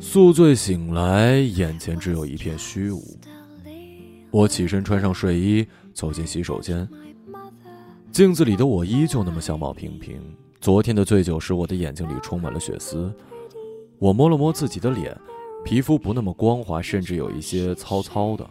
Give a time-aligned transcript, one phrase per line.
[0.00, 3.02] 宿醉醒来，眼前只有一片虚无。
[4.30, 6.88] 我起身穿上睡衣，走进洗手间。
[8.12, 10.20] 镜子里的我依旧那么相貌平平。
[10.60, 13.12] 昨天的醉酒使我的眼睛里充满了血丝。
[13.98, 15.16] 我摸了摸自己的脸，
[15.64, 18.48] 皮肤不那么光滑，甚至有一些糙糙的。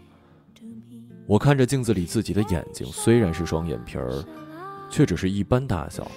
[1.26, 4.23] 我看着镜子里自己的眼睛，虽然是双眼皮儿，
[4.90, 6.09] 却只是一般大小。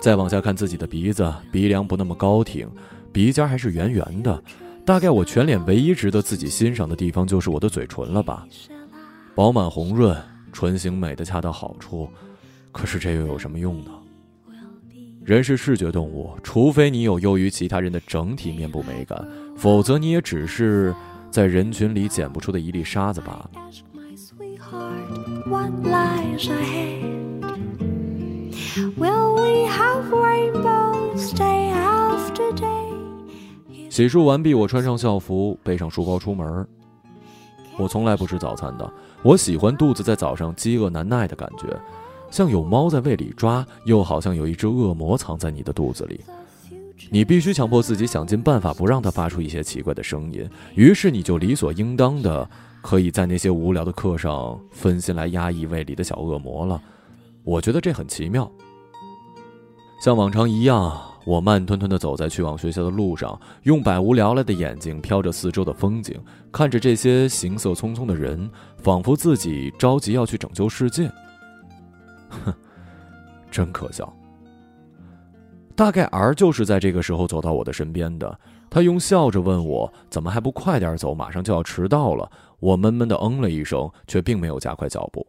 [0.00, 2.68] 再往下看自己的鼻子，鼻梁不那么高挺。
[3.12, 4.42] 鼻尖还是圆圆的，
[4.84, 8.46] 大概我全脸唯一值得自己欣赏的地方就是我的嘴唇了吧，
[9.34, 10.20] 饱满红润，
[10.52, 12.10] 唇形美的恰到好处。
[12.72, 13.90] 可是这又有什么用呢？
[15.26, 19.26] 人是视觉动物，除非你有优于其他人的整体面部美感，
[19.56, 20.94] 否则你也只是
[21.32, 23.50] 在人群里捡不出的一粒沙子罢了。
[33.90, 36.64] 洗漱完毕，我穿上校服，背上书包出门。
[37.76, 38.88] 我从来不吃早餐的，
[39.24, 41.66] 我喜欢肚子在早上饥饿难耐的感觉，
[42.30, 46.20] 像有猫在胃里抓，又好像有一只恶魔藏在你的肚子里。
[47.10, 52.48] 你必须强迫自己想尽办法不让它发出一些奇怪的声音，于是你就理所应当的
[52.82, 56.82] 可以在那些无聊的课上分心来压抑胃里的小恶魔了。
[57.44, 58.50] 我觉得这很奇妙，
[60.00, 61.00] 像往常一样。
[61.26, 66.14] 我慢吞吞地走在去往学校的路上，用百无聊赖的眼睛飘着四周的风景，
[66.52, 71.10] 看着这些行色匆匆的人，仿佛自己着急要去拯救世界。
[72.44, 72.54] 哼，
[73.50, 74.12] 真可笑。
[75.74, 78.38] 大概儿就是在这个时候走到我的身边的，
[78.70, 81.14] 他用笑着问我：“怎么还不快点走？
[81.14, 85.26] 马上就要迟到了。”我闷闷地嗯了一声，却并没有加快脚步。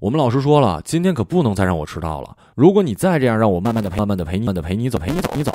[0.00, 2.36] 我们老师说了，今天可不能再让我迟到了。
[2.56, 5.52] 如果你再这样让我慢慢的、慢慢的陪你、慢的陪你走、陪你走、你走，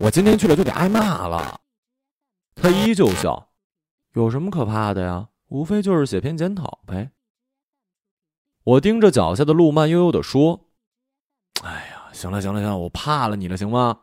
[0.00, 1.58] 我今天去了就得挨骂了。
[2.54, 3.48] 他依旧笑，
[4.12, 5.28] 有什么可怕的呀？
[5.48, 7.12] 无非就是写篇检讨呗。
[8.66, 10.58] 我盯着脚下的路，慢悠悠的说
[11.62, 13.96] ：“哎呀，行了行了行了，我怕了你了，行吗？”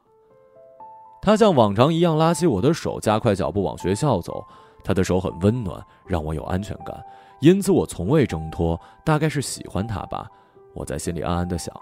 [1.22, 4.42] 他像往常一样拉起我的手，加快脚步往学校走。
[4.82, 6.98] 他的手很温暖，让我有安全感。
[7.42, 10.30] 因此，我从未挣脱，大概是喜欢他吧。
[10.74, 11.76] 我在心里暗暗的想。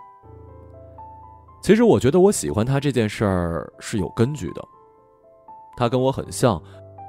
[1.62, 4.68] 其实，我觉得我喜欢他这件事儿是有根据的。
[5.78, 6.60] 他跟我很像，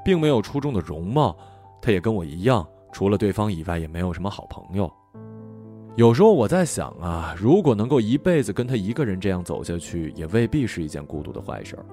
[0.05, 1.35] 并没有出众的容貌，
[1.81, 4.91] 他也跟我一样，除了对方以外，也没有什么好朋友。
[5.95, 11.85] 有时候我在想啊，如果能够一辈子跟他一个人这样走下去，也未必是一件孤独的坏事儿。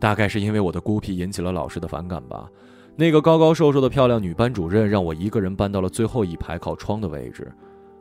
[0.00, 2.48] 大概是因为我的孤僻引起了老师的反感吧。
[2.96, 7.52] 那个高高瘦瘦的漂亮女班主任让我一个人搬到了最后一排靠窗的位置。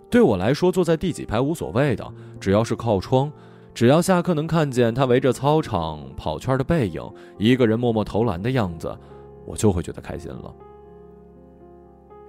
[0.09, 3.29] 对我来说，坐在第几排无所谓的，只要是靠窗，
[3.73, 7.01] 只要下课能看见她围着操场跑圈的背影，
[7.37, 8.97] 一个人默默投篮的样子，
[9.45, 10.53] 我就会觉得开心了。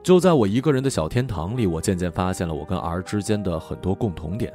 [0.04, 4.52] 就在我一个人的小天堂里，我渐渐发现了我跟 R 之间的很多共同点。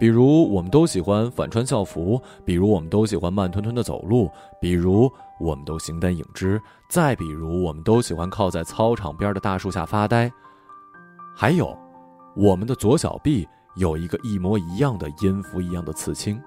[0.00, 4.28] 比如，我们都喜欢反穿校服；比如，我们都喜欢慢吞吞的走路；
[4.60, 5.08] 比如，
[5.38, 6.58] 我们都形单影只；
[6.90, 10.28] 再比如，我们都喜欢靠在操场边的大树下发呆。
[11.36, 11.78] 还有，
[12.34, 16.42] 我们的左小臂有一个一模一样的音符一样的刺青。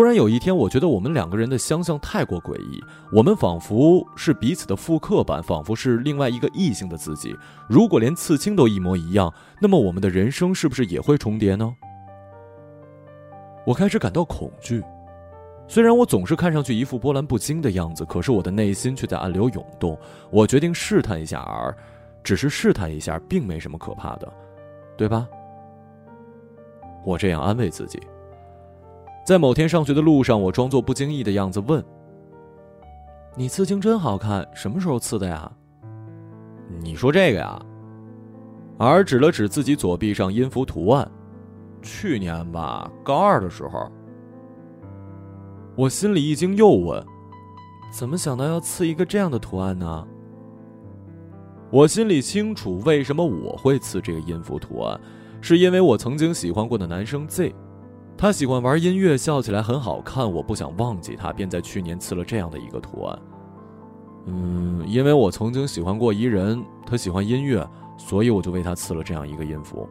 [0.00, 7.36] 突然有一天，我觉得我们两个人的相像太过诡异，我们仿佛是彼此的复刻版，仿佛是另外一个异性的自己。
[7.68, 11.76] 如果连刺青都一模一样，那么我们的人生是不是也会重叠呢？
[13.66, 14.82] 我开始感到恐惧。
[15.68, 19.98] 虽然我总是看上去一副波澜不惊的样子，可是我的内心却在暗流涌动。
[20.30, 21.76] 我决定试探一下儿，
[22.24, 24.32] 只是试探一下，并没什么可怕的，
[24.96, 25.28] 对吧？
[27.04, 28.00] 我这样安慰自己。
[29.24, 31.84] 在某天上学的路上，我装作不经意的样子问
[33.36, 35.50] ：“你刺青真好看，什么时候刺的呀？”
[36.82, 37.60] 你说这个呀？
[38.78, 41.08] 而指了指自己左臂上音符图案，
[41.82, 43.90] 去年吧，高二的时候。
[45.76, 47.04] 我心里一惊，又问
[47.92, 50.06] ：“怎么想到要刺一个这样的图案呢？”
[51.70, 55.00] 我心里清楚，为什么我会刺这个音符图案，
[55.40, 57.54] 是因为我曾经喜欢过的男生 Z。
[58.20, 60.30] 他喜欢玩音乐，笑起来很好看。
[60.30, 63.18] 我不想忘记他，便在去年刺了这样的一个图案。
[64.26, 69.88] 嗯，因为我曾经喜欢过一人，他喜欢音乐，所以我就为他刺了这样一个音符。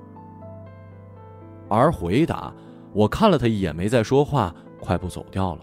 [1.68, 2.54] 而回答，
[2.94, 5.62] 我看了他一眼，没再说话，快步走掉了。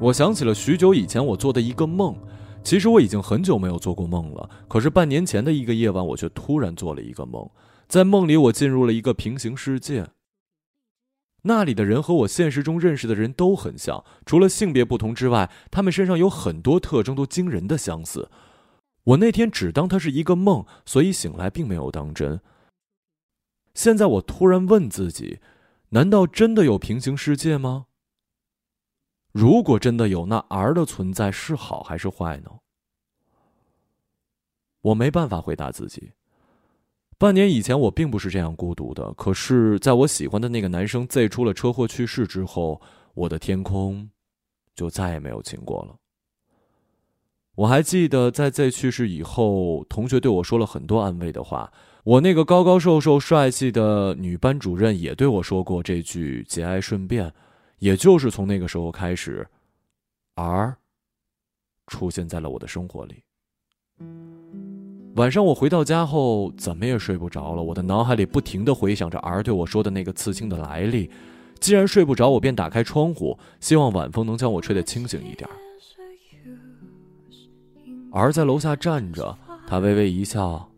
[0.00, 2.16] 我想起了许久以前我做的一个梦，
[2.62, 4.48] 其实我已经很久没有做过梦了。
[4.68, 7.50] 可是半年前的一个夜晚，我却突然做了一个梦，
[7.88, 10.06] 在梦里我进入了一个平行世界。
[11.42, 18.30] 那里的人和我现实中认识的人都很像，除了性别不同之外，他们身上有很多特征都惊人的相似。
[19.02, 22.40] 我那天只当它是一个梦，所以醒来并没有当真。
[23.74, 25.40] 现在我突然问自己：
[25.88, 27.86] 难道真的有平行世界吗？
[29.32, 32.50] 如果真的有，那 R 的存在是好还是坏呢？
[34.80, 36.12] 我没办法回答自己。
[37.18, 39.12] 半年以前，我并不是这样孤独的。
[39.14, 42.80] 可是，在我喜欢的那个男生 Z 出了车祸去世之后，
[43.14, 44.08] 我的天空
[44.74, 45.96] 就再也没有晴过了。
[47.56, 51.72] 我还记得，在 Z 去世以后，同学对我说了很多安慰的话。
[52.04, 57.34] 我那个高高瘦瘦、帅气的女班主任也对我说过这句节哀顺变。
[57.78, 59.46] 也就是从那个时候开始
[60.34, 60.76] ，R
[61.86, 63.22] 出现在了我的生活里。
[65.16, 67.62] 晚上我回到家后，怎么也睡不着了。
[67.62, 71.10] 我的脑海里不停的回想着 R 对我说的那个刺青的来历。
[71.60, 75.48] 既然睡不着，我便打开窗户，希望晚风能将我吹得清醒一点。
[78.12, 79.36] R 在楼下站着，
[79.66, 80.68] 他微微一笑，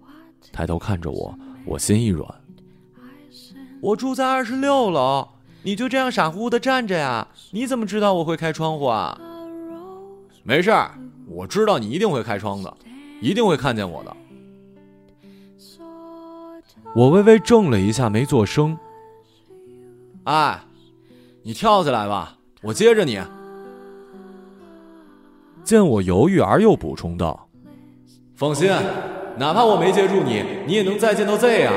[0.52, 2.26] 抬头看着我，我心一软。
[3.82, 5.28] 我住在二十六楼。
[5.62, 7.26] 你就这样傻乎乎的站着呀？
[7.50, 9.18] 你怎么知道我会开窗户啊？
[10.42, 10.92] 没事儿，
[11.28, 12.76] 我知道你一定会开窗的，
[13.20, 14.16] 一定会看见我的。
[16.94, 18.76] 我微微怔了一下，没做声。
[20.24, 20.60] 哎，
[21.42, 23.20] 你跳起来吧，我接着你。
[25.62, 27.48] 见我犹豫而又补充道
[28.34, 28.70] ：“放心，
[29.36, 31.72] 哪怕我没接住你，你也能再见到 Z 啊。”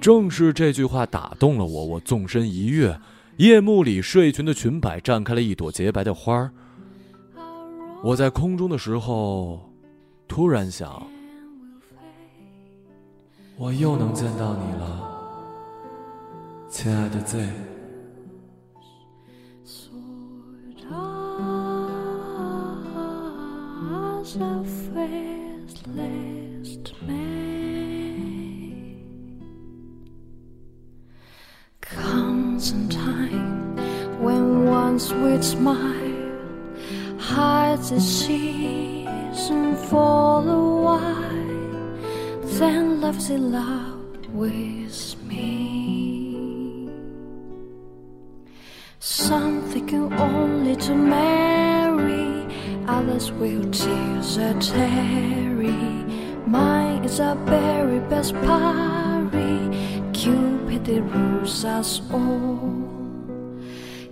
[0.00, 3.00] 正是这句话打动了我，我纵身一跃，
[3.38, 6.50] 夜幕里睡裙的裙摆绽开了一朵洁白的花儿。
[8.04, 9.68] 我在空中的时候，
[10.28, 11.04] 突然想，
[13.56, 15.02] 我又能见到你了，
[16.68, 17.48] 亲爱的 Z。
[53.38, 56.25] Will tears a tarry.
[56.46, 59.58] Mine is a very best parry.
[60.12, 62.60] Cupid rules us all.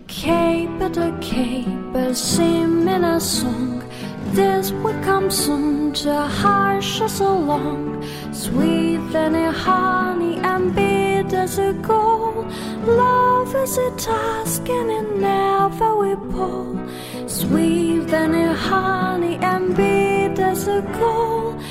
[0.08, 3.84] Caper the caper, sing in a song.
[4.32, 8.02] This will come soon to hush us along.
[8.32, 12.50] Sweet than a honey and bitter as a gold.
[12.84, 17.28] Love is a task and it never will pull.
[17.28, 21.62] Sweet than a honey and bitter as a gold.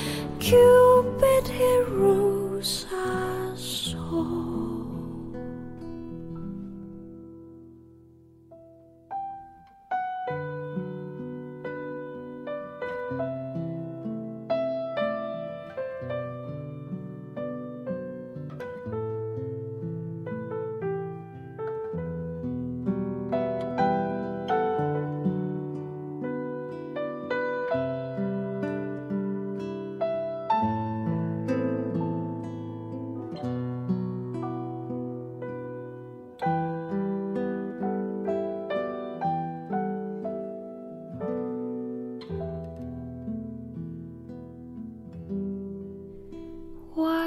[0.44, 1.53] Cupid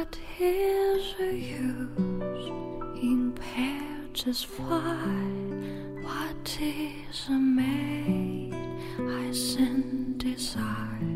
[0.09, 2.49] But his use
[3.03, 5.27] impaired just why
[6.03, 8.55] what is a maid
[9.01, 11.16] I sin desire?